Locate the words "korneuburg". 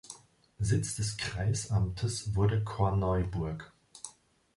2.63-3.71